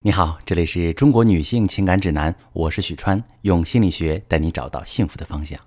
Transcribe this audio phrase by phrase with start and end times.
[0.00, 5.58] 你好，这里是中国女性情感指南，我是许川，用心理学带你找到幸福的方向。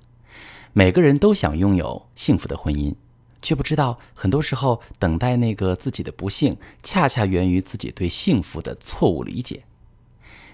[0.71, 2.95] 每个人都想拥有幸福的婚姻，
[3.41, 9.63] 却不知道很多时候等待那个自己的不幸，恰恰源于自己对幸福的错误理解。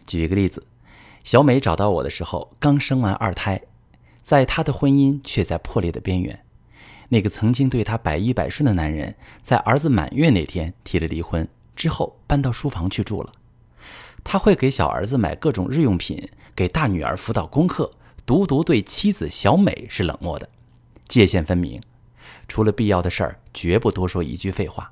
[0.08, 0.66] 举一个例子，
[1.24, 3.62] 小美找到我的时候，刚生完二胎，
[4.24, 6.44] 在她的婚姻却在破裂的边缘。
[7.10, 13.32] 那个曾经对她百依百顺的男人，在儿子满月那天提了离婚，之后搬到书房去住了。
[14.30, 17.90] 他会给小儿子买各种日用品，给大女儿辅导功课，
[18.26, 20.50] 独独对妻子小美是冷漠的，
[21.08, 21.82] 界限分明。
[22.46, 24.92] 除了必要的事儿，绝不多说一句废话。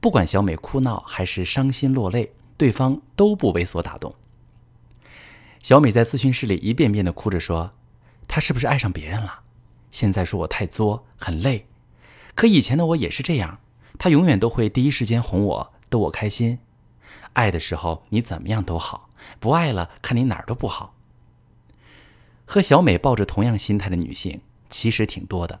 [0.00, 4.14] 不管小美哭闹还是伤心落泪，对方都不为所打动。
[5.60, 7.72] 小美在咨询室里一遍遍地哭着说
[8.26, 9.40] ：“他是不是爱上别人了？
[9.90, 11.66] 现在说我太作，很累。
[12.34, 13.60] 可以前的我也是这样，
[13.98, 16.58] 他永远都会第一时间哄我，逗我开心。”
[17.34, 19.08] 爱的时候你怎么样都好，
[19.40, 20.94] 不爱了看你哪儿都不好。
[22.44, 25.60] 和小美抱着同样心态的女性其实挺多的，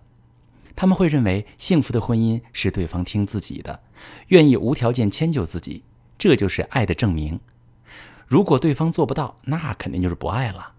[0.76, 3.80] 他们会认为幸福的婚姻是对方听自己的，
[4.28, 5.84] 愿意无条件迁就自己，
[6.18, 7.40] 这就是爱的证明。
[8.26, 10.72] 如果对方做不到，那肯定就是不爱了。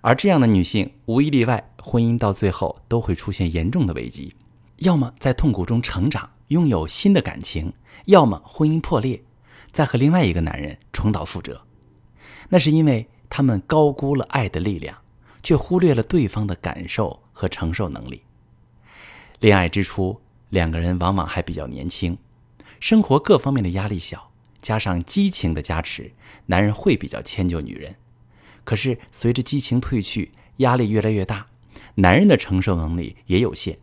[0.00, 4.36] 而这样的女性无一例外，婚姻到最后都会出现严重的危机，
[4.78, 7.72] 要么在痛苦中成长，拥有新的感情，
[8.04, 9.22] 要么婚姻破裂。
[9.74, 11.60] 再和另外一个男人重蹈覆辙，
[12.48, 14.96] 那是因为他们高估了爱的力量，
[15.42, 18.22] 却忽略了对方的感受和承受能力。
[19.40, 22.16] 恋爱之初，两个人往往还比较年轻，
[22.78, 24.30] 生活各方面的压力小，
[24.62, 26.12] 加上激情的加持，
[26.46, 27.96] 男人会比较迁就女人。
[28.62, 31.48] 可是随着激情褪去，压力越来越大，
[31.96, 33.76] 男人的承受能力也有限。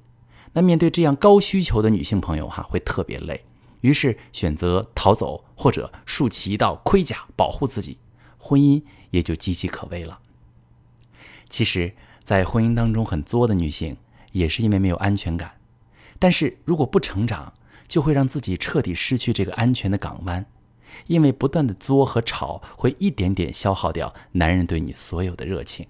[0.53, 3.43] 那面对这样高需求的女性朋友哈，会特别累。
[3.81, 7.97] 于是选择逃走，或者竖起一道盔甲保护自己，
[8.37, 10.19] 婚姻也就岌岌可危了。
[11.49, 11.93] 其实，
[12.23, 13.97] 在婚姻当中很作的女性，
[14.31, 15.59] 也是因为没有安全感。
[16.17, 17.53] 但是如果不成长，
[17.87, 20.45] 就会让自己彻底失去这个安全的港湾，
[21.07, 25.87] 因为不断的作和吵，会一点点消耗掉男人对你所有的热情。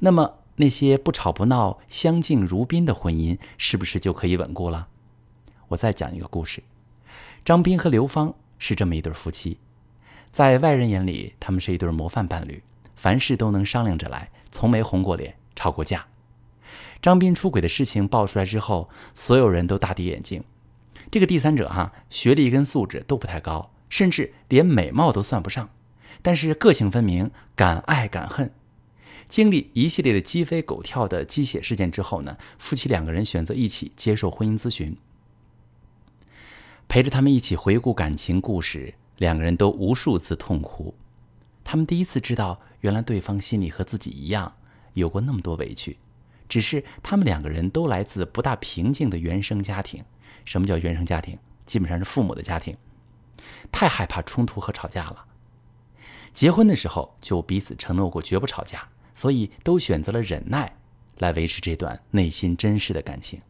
[0.00, 4.88] 那么，那些不吵不闹、相敬如宾的婚姻，是不是就可以稳固了？
[5.68, 6.62] 我再讲一个故事。
[7.44, 9.58] 张斌和刘芳是这么一对夫妻，
[10.30, 12.62] 在外人眼里，他们是一对模范伴侣，
[12.96, 16.06] 凡事都能商量着来，从没红过脸、吵过架。
[17.02, 20.42] 张斌出轨的事情爆出来之后，所有人都大跌眼镜。
[21.10, 25.68] 这个第三者哈，学历跟素质都不太高，甚至连美貌都算不上，
[26.22, 28.50] 但是个性分明，敢爱敢恨。
[29.28, 34.96] 经历一系列的鸡飞狗跳的鸡血事件之后呢，夫妻两个人选择一起接受婚姻咨询。
[36.88, 40.94] 陪着他们一起回顾感情故事，两个人都无数次痛哭。
[41.64, 44.54] 他们第一次知道，原来对方心里和自己一样，
[44.92, 45.98] 有过那么多委屈。
[46.48, 50.04] 只是他们两个人都来自不大平静的原生家庭。
[50.44, 51.38] 什么叫原生家庭？
[51.64, 52.76] 基本上是父母的家庭。
[53.72, 55.24] 太害怕冲突和吵架了。
[56.32, 60.76] 结婚的时候就彼此承诺过绝不吵架，所以都选择了忍耐，
[61.18, 63.40] 来维持这段内心真实的感情。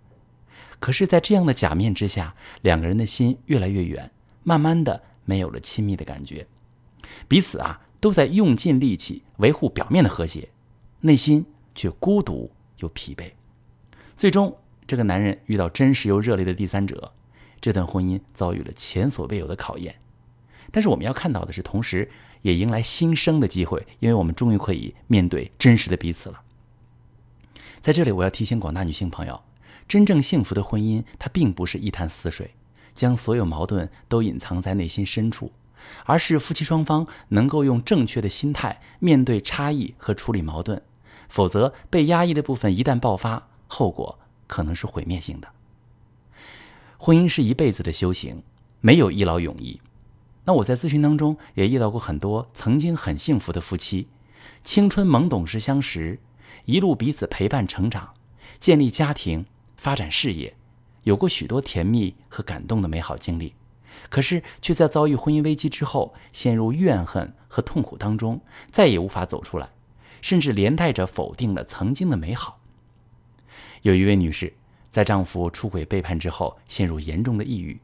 [0.81, 4.11] 可是，在这样的假面之下，两个人的心越来越远，
[4.43, 6.47] 慢慢的没有了亲密的感觉，
[7.27, 10.51] 彼此啊都在用尽力气维护表面的和谐，
[11.01, 13.33] 内心却孤独又疲惫。
[14.17, 17.13] 最终，这个男人遇到真实又热烈的第三者，
[17.61, 19.97] 这段婚姻遭遇了前所未有的考验。
[20.71, 22.11] 但是，我们要看到的是，同时
[22.43, 26.43] 也迎来新生的机会，因为我们终于可以面对真实的彼此了。
[27.81, 29.41] 在这里，我要提醒广大女性朋友。
[29.87, 32.55] 真正幸福的婚姻，它并不是一潭死水，
[32.95, 35.53] 将所有矛盾都隐藏在内心深处，
[36.05, 40.83] 而是夫妻双方能够用正确的心态面对差异和处理矛盾。
[41.29, 45.49] 否则，被压抑的部分一旦爆发，后果可能是毁灭性的。
[46.99, 48.43] 婚姻是一辈子的修行，
[48.81, 49.81] 没有一劳永逸。
[50.45, 54.09] 那我在咨询当中也遇到过很多曾经很幸福的夫妻，
[54.63, 56.21] 青春懵懂时相识，
[56.67, 58.15] 一路彼此陪伴成长，
[58.59, 59.47] 建立家庭。
[59.85, 60.57] 发展事业，
[61.03, 63.53] 有过许多甜蜜和感动的美好经历，
[64.09, 68.41] 可是却在遭遇婚姻危机之后，陷入怨恨和痛苦当中，
[68.71, 69.69] 再也无法走出来，
[70.23, 72.63] 甚至连带着否定了曾经的美好。
[73.83, 74.55] 有一位女士
[74.89, 77.79] 在丈夫出轨背叛之后，陷入严重的抑郁，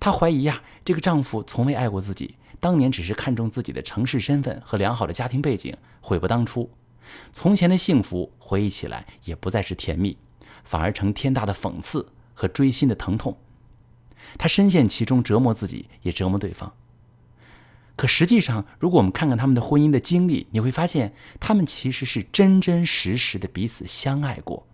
[0.00, 6.68] 她怀疑呀，这个丈夫从未爱过自己，当年只是看中自己的城市身份和良好的家庭背景，悔不当初。
[7.32, 10.18] 从前的幸福回忆起来也不再是甜蜜。
[10.64, 13.36] 反而成天大的讽刺和锥心的疼痛，
[14.36, 16.72] 他深陷其中，折磨自己，也折磨对方。
[17.96, 24.66] 可实际上，如果我们看看他们的婚姻的经历，你会发现他们其实是真真实实的彼此相爱过。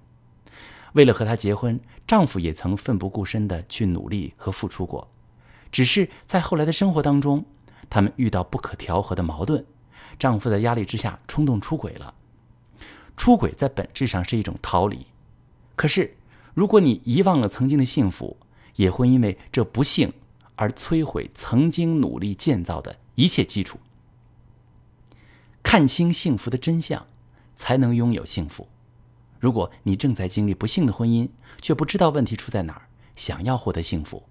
[0.95, 5.11] 为了和她结婚，丈夫也曾奋不顾身的去努力和付出过。
[5.71, 7.45] 只是在后来的生活当中，
[7.91, 9.65] 他们遇到不可调和的矛盾，
[10.19, 12.15] 丈夫在压力之下冲动出轨了。
[13.17, 15.07] 出轨在本质上是一种逃离，
[15.81, 16.15] 可是
[16.53, 18.37] 如果你遗忘了曾经的幸福，
[18.77, 20.13] 也会因为这不幸
[20.57, 23.79] 而摧毁曾经努力建造的一切基础。
[25.63, 27.07] 看清幸福的真相，
[27.57, 28.69] 才能拥有幸福。
[29.39, 31.27] 如果你正在经历不幸的婚姻，
[31.63, 32.83] 却不知道问题出在哪儿，
[33.17, 34.23] 想要获得幸福，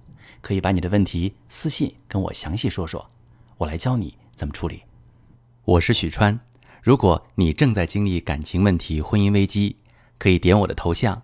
[0.42, 3.10] 可以把你的问题私信跟我详细说说，
[3.58, 4.84] 我来教你怎么处理。
[5.66, 6.40] 我是许川，
[6.84, 9.78] 如果你正在经历感情问题、婚姻危机，
[10.20, 11.24] 可以点我的头像，